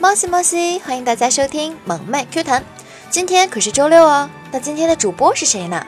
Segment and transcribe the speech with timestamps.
[0.00, 2.64] 猫西猫西，欢迎大家收听萌妹 Q 弹。
[3.10, 5.84] 今天可是周六哦，那今天的主播是谁呢？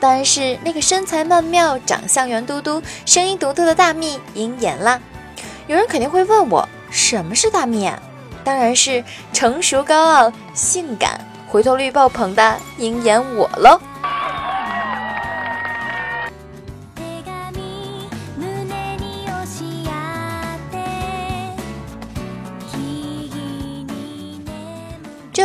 [0.00, 4.98] 当然是那个身材曼妙、长相圆嘟嘟、声音独特的大蜜鹰眼啦。
[5.66, 8.00] 有人肯定会问我，什么是大蜜啊？
[8.42, 13.78] 当然是成熟、高傲、性感、回头率爆棚的鹰眼我喽。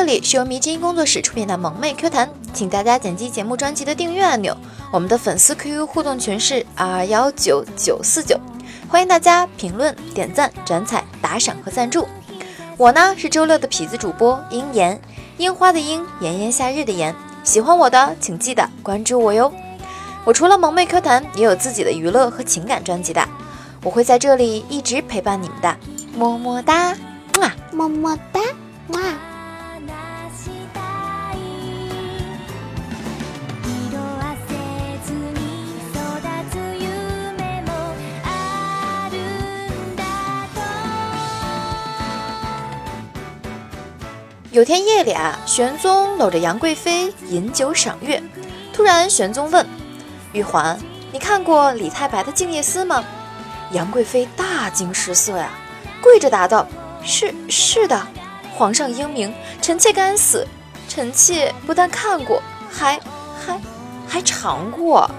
[0.05, 4.55] 这里是由迷之音工作室出品的萌妹 Q 弹，请大家点击节目专辑的订阅按钮。
[4.91, 8.40] 我们的粉丝 QQ 互动群是二幺九九四九，
[8.88, 12.08] 欢迎大家评论、点赞、转采、打赏和赞助。
[12.77, 15.02] 我呢是周六的痞子主播樱言，
[15.40, 17.16] 樱花的樱，炎炎夏日的炎。
[17.44, 19.52] 喜欢我的请记得关注我哟。
[20.24, 23.27] 我除了萌妹 Q 弹，也有自己的娱乐和情感专辑的，
[23.82, 25.76] 我会在这里一直陪伴你们的，
[26.15, 26.96] 么么哒，
[27.71, 28.40] 么么哒，
[28.90, 29.02] 哇。
[44.56, 48.24] 有天夜里啊，玄宗搂着杨贵妃饮酒赏月。
[48.72, 49.68] 突然，玄宗问
[50.32, 50.80] 玉环
[51.12, 53.04] ：“你看过李太白的《静夜思》吗？”
[53.72, 55.50] 杨贵妃大惊失色呀，
[56.02, 56.66] 跪着答道
[57.04, 58.02] ：“是是的，
[58.56, 60.48] 皇上英明，臣妾敢死。
[60.88, 62.98] 臣妾不但看过，还
[63.46, 63.60] 还
[64.08, 65.12] 还尝过。”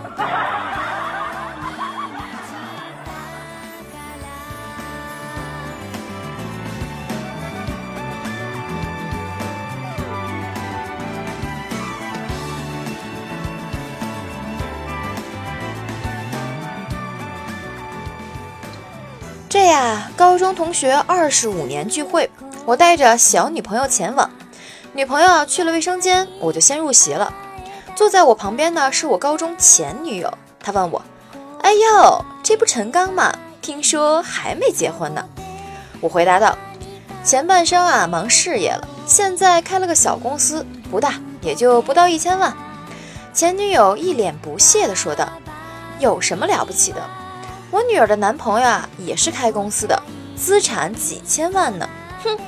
[19.77, 22.31] 呀，高中同学二十五年聚会，
[22.65, 24.31] 我带着小女朋友前往。
[24.95, 27.33] 女朋友去了卫生间，我就先入席了。
[27.95, 31.03] 坐在我旁边的是我高中前女友，她问我
[31.61, 33.31] ：“哎呦，这不陈刚吗？
[33.61, 35.23] 听说还没结婚呢。”
[36.01, 36.57] 我回答道
[37.23, 42.55] ：“前半生啊忙事业了，现在开了个小公司，不大，也就不到一千万。”
[43.35, 45.29] 前女友一脸不屑地说道
[46.01, 47.03] ：“有什么了不起的？”
[47.71, 50.01] 我女儿的男朋友啊，也是开公司的，
[50.37, 51.89] 资产几千万呢。
[52.23, 52.39] 哼！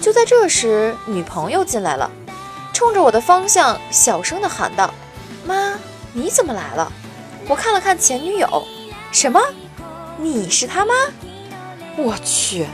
[0.00, 2.10] 就在这时，女朋友进来了，
[2.72, 4.94] 冲着我的方向小声的喊道
[5.44, 5.74] ：“妈，
[6.12, 6.90] 你怎么来了？”
[7.48, 8.62] 我看了看前女友，
[9.10, 9.40] 什么？
[10.18, 10.94] 你是他妈？
[11.96, 12.66] 我去！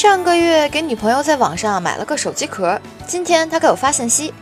[0.00, 4.32] 上个月给女朋友在网上买了个手机壳，今天她给我发信息，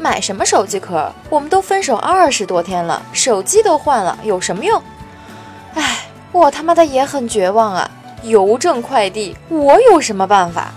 [0.00, 1.12] 买什么手机壳？
[1.30, 4.82] 我们都分手二十多天了，手机都换了，有什么用？
[5.74, 7.88] 哎，我他妈的也很绝望啊！
[8.24, 10.72] 邮政快递，我有什么办法？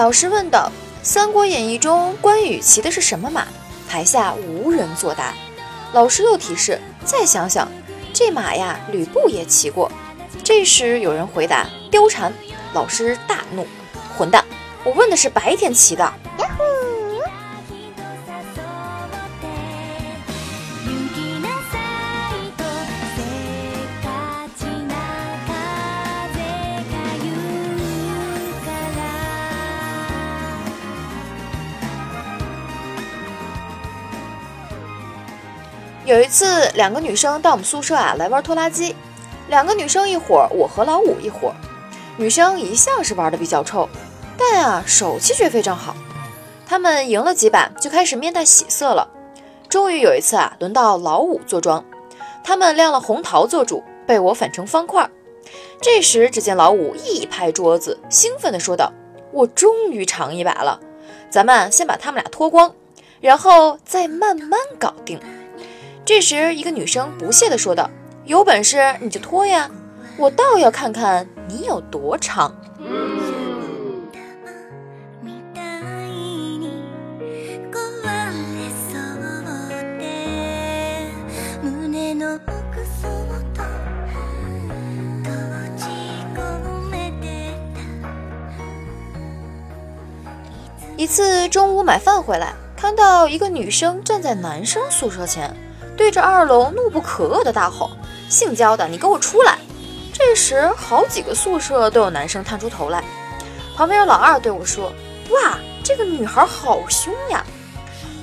[0.00, 0.72] 老师问道
[1.06, 3.46] ：“《三国演义》中关羽骑的是什么马？”
[3.86, 5.34] 台下无人作答。
[5.92, 7.68] 老师又提示：“再想想，
[8.10, 9.92] 这马呀，吕布也骑过。”
[10.42, 12.32] 这时有人回答：“貂蝉。”
[12.72, 13.66] 老师大怒
[14.16, 14.42] ：“混蛋！
[14.84, 16.10] 我问的是白天骑的。”
[36.10, 38.96] 有一次，两个女生到我们宿舍啊来玩拖拉机，
[39.46, 41.54] 两个女生一伙，我和老五一伙。
[42.16, 43.88] 女生一向是玩的比较臭，
[44.36, 45.94] 但啊手气却非常好。
[46.66, 49.08] 她们赢了几把，就开始面带喜色了。
[49.68, 51.84] 终于有一次啊，轮到老五坐庄，
[52.42, 55.08] 他们亮了红桃做主，被我反成方块。
[55.80, 58.92] 这时，只见老五一拍桌子，兴奋地说道
[59.30, 60.80] ：“我终于尝一把了！
[61.30, 62.74] 咱们先把他们俩脱光，
[63.20, 65.20] 然后再慢慢搞定。”
[66.04, 67.88] 这时一个女生不屑地说道
[68.24, 69.70] 有本事你就脱呀
[70.16, 72.54] 我倒要看看你有多长。
[91.00, 95.56] 一次中午买饭回来看到一个女生站在男生宿舍前
[96.00, 97.90] 对着二楼怒不可遏的大吼
[98.30, 99.58] ：“性交的，你给我出来！”
[100.14, 103.04] 这时，好几个宿舍都有男生探出头来。
[103.76, 104.90] 旁边有老二对我说
[105.28, 107.44] ：“哇，这个女孩好凶呀！”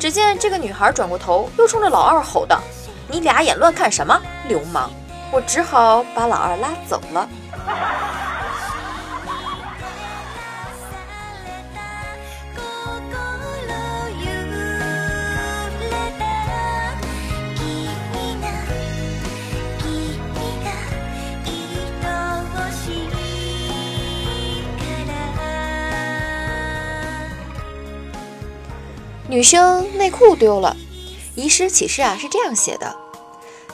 [0.01, 2.59] 只见这个女孩转过头，又冲着老二吼道
[3.07, 4.89] ：“你俩眼乱看什么，流氓！”
[5.31, 7.29] 我只好把老二拉走了。
[29.37, 30.75] 女生内裤丢了，
[31.35, 32.95] 遗失启事啊是这样写的：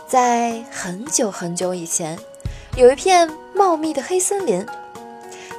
[0.06, 2.19] 在很久很久以前，
[2.75, 4.65] 有一片茂密的黑森林，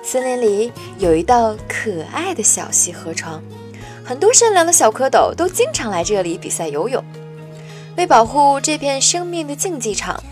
[0.02, 3.42] 森林里有一道可爱的小溪河床，
[4.04, 7.02] 很多善良的小蝌蚪都经常来这里比赛游泳。
[7.96, 10.22] 为保护这片生命的竞技场，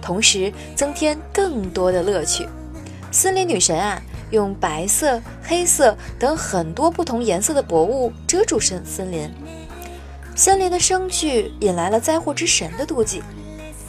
[0.00, 2.48] 同时增添更多的乐趣，
[3.10, 4.00] 森林女神啊。
[4.30, 9.30] 用白色、黑色等很多不同颜色的薄雾遮住森森林，
[10.34, 13.22] 森林的生去引来了灾祸之神的妒忌。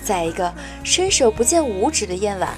[0.04, 0.54] 在一个
[0.84, 2.54] 伸手不见五指的夜晚，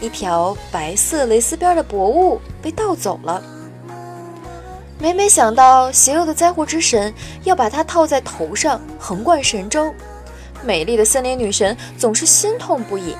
[0.00, 3.42] 一条白色蕾丝边的薄雾被盗走了。
[4.98, 9.92] 每每想到邪恶的灾祸之神要把它套在头上，横贯神州，
[10.62, 13.14] 美丽的森林女神总是心痛不已。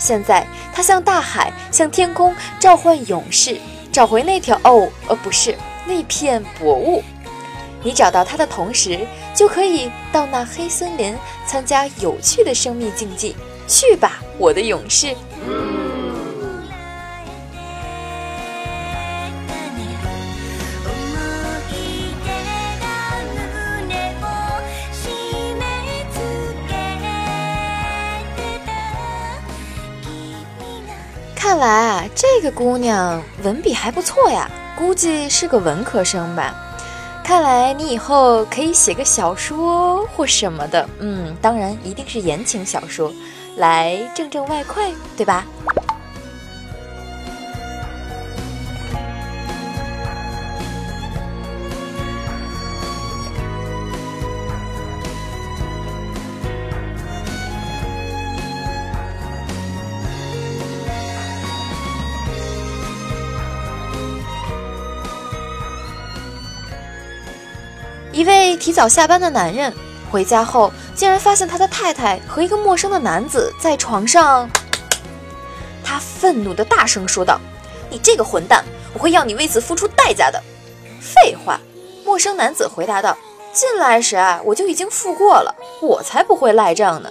[0.00, 0.44] 现在，
[0.74, 3.56] 他向大海、向天空召唤勇士，
[3.92, 5.54] 找回那条哦，呃，不是
[5.86, 7.04] 那片薄雾。
[7.82, 11.14] 你找到它的同时，就可以到那黑森林
[11.46, 13.36] 参加有趣的生命竞技。
[13.68, 15.14] 去吧，我的勇士！
[31.60, 36.54] 来啊，这个姑娘文笔还不错呀，估计是个文科生吧。
[37.22, 43.12] 看来你以后可以写个小说或什么的，嗯，当然一定是言情小说，
[43.56, 45.44] 来挣挣外快，对吧？
[68.60, 69.74] 提早下班的男人
[70.10, 74.48] 回家后，竟然发现他的太太和一个陌生的男子在床上。
[75.82, 77.40] 他愤怒地大声说道
[77.88, 78.62] ：“你这个混蛋，
[78.92, 80.40] 我会要你为此付出代价的。”
[81.00, 81.58] 废话，
[82.04, 83.16] 陌生男子回答道
[83.52, 87.10] ：“进来时啊，我就已经付过了，我才不会赖账呢。”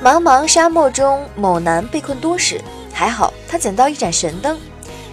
[0.00, 2.62] 茫茫沙漠中，某男被困多时，
[2.92, 4.56] 还好他捡到一盏神灯。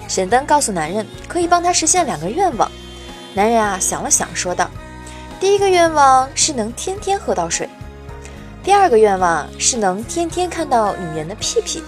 [0.08, 2.70] 神灯告诉男人，可以帮他实现两个愿望。
[3.34, 4.70] 男人啊，想了想，说道
[5.42, 7.68] ：“第一个愿望是能天天喝到水，
[8.63, 11.82] 第二个愿望是能天天看到女人的屁屁。”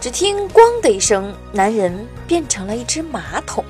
[0.00, 3.64] 只听“咣”的一声，男人变成了一只马桶。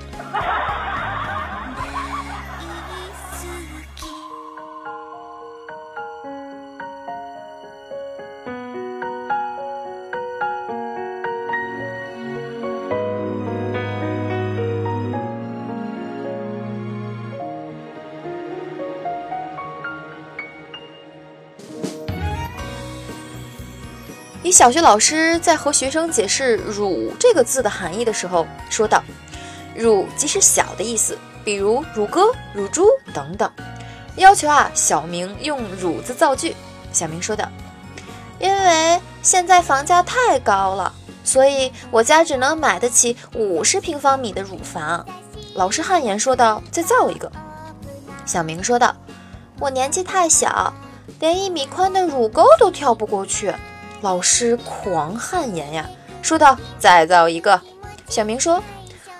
[24.47, 29.03] 一小学老师在和学生解释“乳”这个字的含义的时候，说道
[29.75, 33.51] ：“乳即是小的意思，比如乳鸽、乳猪等等。”
[34.15, 36.55] 要求啊，小明用“乳”字造句。
[36.93, 37.49] 小明说道
[38.39, 45.05] ：“因为现在房价太高了，所以我家只能买得起五十平方米的乳房。”
[45.55, 47.29] 老师汗颜说道：“再造一个。”
[48.25, 48.95] 小明说道
[49.59, 50.73] ：“我年纪太小，
[51.19, 53.53] 连一米宽的乳沟都跳不过去。”
[54.03, 55.87] 老师狂汗颜呀，
[56.23, 57.61] 说道：“再造一个。”
[58.09, 58.63] 小明说：“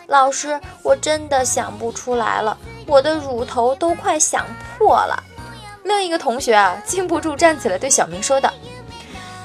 [0.07, 2.57] 老师，我真的想不出来了，
[2.87, 4.45] 我的乳头都快想
[4.79, 5.23] 破了。”
[5.85, 8.53] 另一个同学啊，禁不住站起来对小明说道：“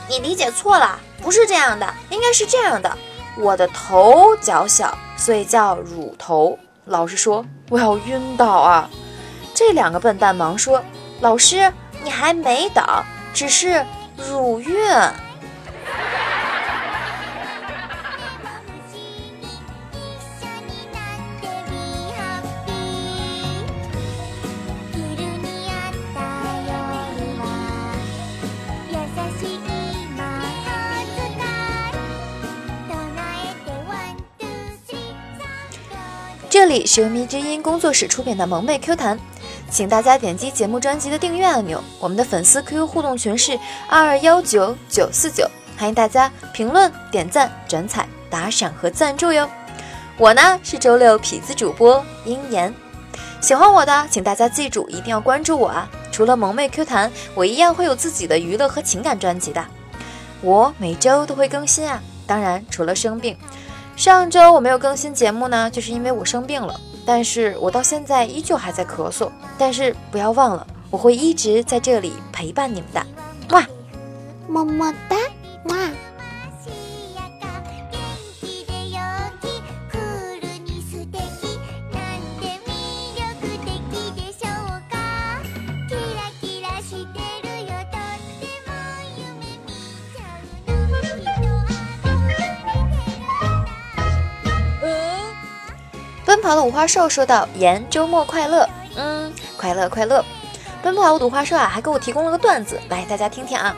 [0.09, 2.97] 你理解错了，不是这样的，应该是这样的。
[3.37, 6.57] 我的头较小，所以叫乳头。
[6.85, 8.89] 老师说我要晕倒啊！
[9.53, 10.83] 这两个笨蛋忙说
[11.21, 11.71] ：“老师，
[12.03, 13.85] 你还没倒，只是
[14.29, 14.75] 乳晕。”
[36.71, 39.19] 里是由迷之音工作室出品的萌妹 Q 弹，
[39.69, 41.83] 请大家点击节目专辑的订阅按钮。
[41.99, 43.59] 我们的粉丝 QQ 互动群是
[43.89, 45.45] 二二幺九九四九，
[45.77, 49.49] 欢迎大家评论、点赞、转采、打赏和赞助哟。
[50.17, 52.73] 我呢是周六痞子主播鹰言，
[53.41, 55.89] 喜欢我的请大家记住一定要关注我啊！
[56.09, 59.65] 除了萌妹 Q 弹，我一样会有自己的娱乐和情感专辑的，
[60.39, 62.01] 我每周都会更新啊。
[62.25, 63.35] 当然除了生病。
[64.01, 66.73] 上周我没有更新节目呢，就是因为我生病了。
[67.05, 69.29] 但是我到现在依旧还在咳嗽。
[69.59, 73.05] 但是不要忘了，我会一直在这里陪伴你们的。
[73.51, 73.63] 哇，
[74.47, 75.15] 么么哒，
[96.51, 98.67] 跑的五花兽说道：“言周末快乐，
[98.97, 100.21] 嗯，快乐快乐。”
[100.83, 103.73] 奔跑五花兽啊，还给我提供了个段子，来大家听听啊。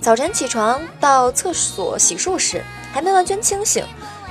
[0.00, 3.84] 早晨起床到厕所洗漱时，还没完全清醒，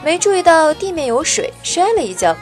[0.04, 2.36] 没注意到地面有水，摔了一跤，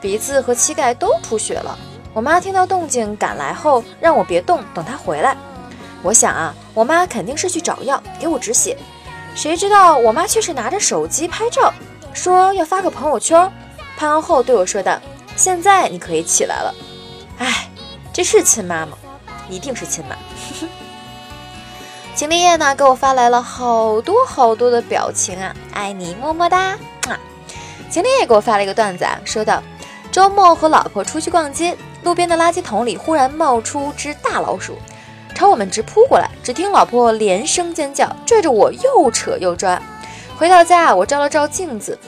[0.00, 1.78] 鼻子和膝盖都出血了。
[2.14, 5.36] 我妈听到动静赶来后，让我别动，等她回来。
[6.02, 8.74] 我想啊，我妈肯定是去找药给我止血，
[9.34, 11.70] 谁知道我妈却是拿着手机拍照，
[12.14, 13.52] 说要发个朋友圈。
[13.98, 14.96] 拍完后对我说道
[15.34, 16.72] ：“现在你可以起来了。”
[17.38, 17.68] 哎，
[18.12, 18.96] 这是亲妈吗？
[19.50, 20.14] 一定是亲妈。
[22.14, 26.78] 秦立叶呢，给我发来了好多好多的表情啊，爱你么么哒
[27.08, 27.18] 啊！
[27.90, 29.60] 秦立叶给我发了一个段子啊，说道：
[30.12, 34.78] 周末和老婆出去逛街，路边的垃圾桶里忽然冒出只大老鼠，
[35.34, 36.30] 朝我们直扑过来。
[36.44, 39.80] 只听老婆连声尖叫，拽着我又扯又抓。
[40.36, 41.98] 回到家，我照了照镜子。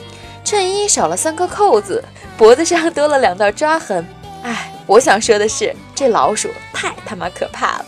[0.51, 2.03] 衬衣少了三颗扣子，
[2.35, 4.05] 脖子上多了两道抓痕。
[4.43, 7.85] 哎，我想说的是，这老鼠太他妈可怕了。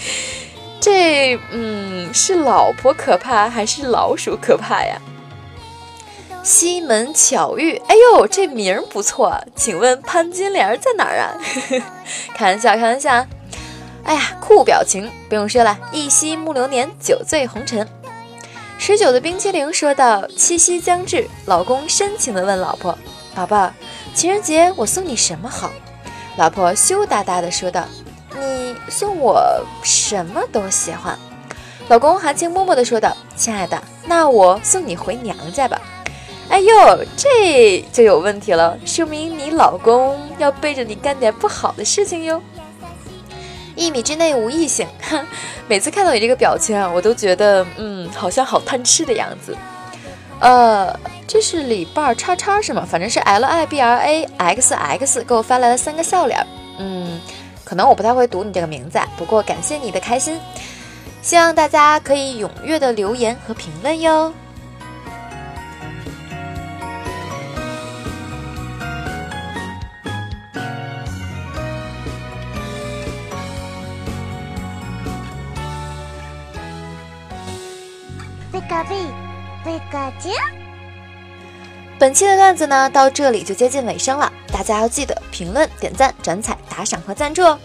[0.80, 4.98] 这，嗯，是老婆可怕还是老鼠可怕呀？
[6.42, 9.38] 西门巧遇，哎呦，这名儿不错。
[9.54, 11.36] 请问潘金莲在哪儿啊？
[12.32, 13.26] 开玩笑，开玩笑。
[14.04, 17.86] 哎呀，酷表情，不用说了，一夕暮流年，酒醉红尘。
[18.78, 22.96] 持久的冰淇淋说道：“七夕将至，老公深情地问老婆
[23.34, 23.72] ：‘宝宝，
[24.14, 25.70] 情人节我送你什么好？’
[26.36, 27.84] 老婆羞答答地说道
[28.38, 31.18] ：‘你送我什么都喜欢。’
[31.88, 35.80] 老公含情脉脉地说道：‘亲爱的，那我送你回娘家吧。’
[36.50, 42.42] 哎呦，这就有问题了，说明你老公要背着你干点不好的事情哟。”
[43.76, 45.24] 一米之内无异性，哼，
[45.68, 49.56] 每次看到你这个表情啊，我都觉得，嗯，好像好贪吃的样子。
[50.40, 50.94] 呃，
[51.26, 52.86] 这是礼拜叉叉是吗？
[52.88, 56.44] 反正是 L I B R A X X 给我发来了三个笑脸。
[56.78, 57.20] 嗯，
[57.64, 60.38] 可能我不太会读你这个名字，不过感谢你的开心，
[61.22, 64.32] 希望大家可以踊跃的留言和评论哟。
[81.96, 84.32] 本期的段子呢，到这里就接近尾声了。
[84.52, 87.58] 大家要记得评论、点赞、转采、打赏和赞助哦！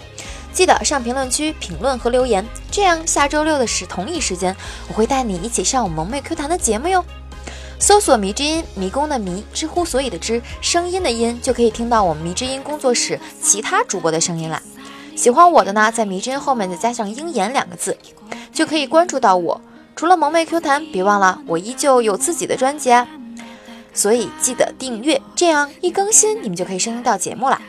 [0.54, 4.56] 记得上评论区评论和留言，这样下周六的时同一时间，
[4.88, 7.04] 我会带你一起上我萌妹 Q 弹的节目哟。
[7.80, 14.62] 搜索“迷之音”，迷宫的迷，知乎所以的知，声音的音，就可以听到我们迷之音工作室其他主播的声音啦。
[15.16, 17.98] 喜欢我的呢，在迷之音后面再加上“鹰眼”两个字，
[18.54, 19.60] 就可以关注到我。
[20.00, 23.06] 除了萌妹 Q 弹，别忘了我依旧有自己的专辑啊，
[23.94, 27.62] 所以记得订阅，这样一更新你们就可以收听到节目了。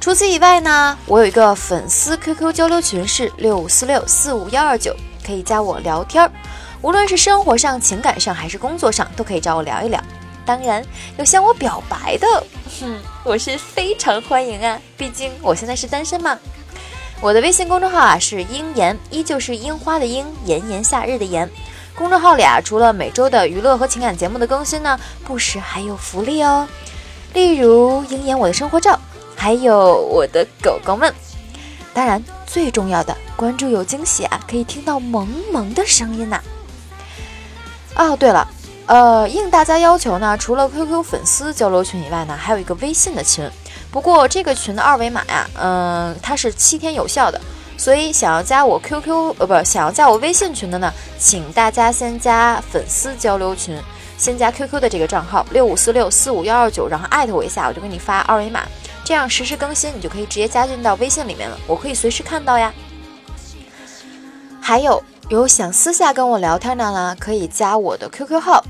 [0.00, 4.94] 除此以外呢，我有一个粉丝 QQ 交流群是六五四六四五幺二九，
[5.26, 6.30] 可以加我聊天儿，
[6.82, 10.00] 无论是生活上、情感上还是工作上，都可以找我聊一聊。
[10.46, 10.84] 当然，
[11.18, 12.46] 有向我表白的，
[12.78, 16.38] 哼，我是非常欢迎啊，毕竟我现在是单身嘛。
[17.20, 21.48] 我的微信公众号啊是樱言，依旧是樱花的樱，炎炎夏日的炎。
[21.94, 26.68] 公众号里啊，除了每周的娱乐和情感节目的更新呢，不时还有福利哦，
[27.32, 28.98] 例如樱言我的生活照，
[29.36, 31.14] 还有我的狗狗们。
[31.94, 36.42] 当然，最重要的，关注有惊喜啊，可以听到萌萌的声音呐。
[37.94, 38.46] 哦，对了，
[38.86, 43.48] 呃，应大家要求呢，除了 QQ 粉丝交流群以外呢，还有一个微信的群。
[43.94, 47.40] 不过这个群的二维码呀，嗯，它是七天有效的。
[47.76, 53.80] 所以想要加我 QQ 呃不想要加我微信群的呢，请大家先加粉丝交流群，
[54.18, 58.66] 先加 QQ 的这个账号六五四六四五幺二九，然后艾特我一下，我就给你发二维码，
[59.04, 62.74] 这样实时更新，你就可以直接加进到微信里面了，我可以随时看到呀。
[64.60, 68.64] 还有有想私下跟我聊天的呢，可以加我的 QQ 号，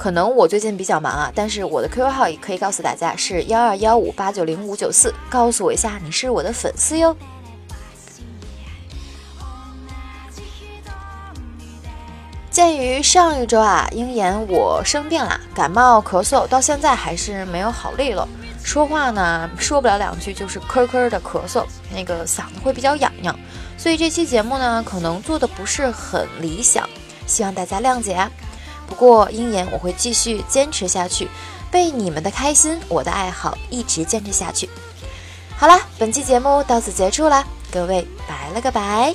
[0.00, 7.14] 可能我最近比较忙啊，但是我的 QQ 号也可以告诉大家是幺二幺五八九零五九四，告诉我一下你是我的粉丝哟。
[12.50, 18.26] 鉴于上一周啊，鹰眼我生病了，感冒咳嗽，到现在还是没有好利落。
[18.64, 23.38] 说话呢，说不了两句就是咳咳的咳嗽，那个嗓子会比较痒痒。
[23.76, 26.88] 所以这期节目呢，可能做的不是很理想，
[27.26, 28.30] 希望大家谅解啊。
[28.90, 31.30] 不过鹰眼我会继续坚持下去，
[31.70, 34.68] 被你们的开心，我的爱好一直坚持下去。
[35.56, 39.14] 好啦，本期节目到此结束啦，各位拜了个拜，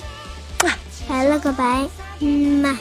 [1.08, 1.88] 拜了个拜，
[2.20, 2.80] 嗯嘛。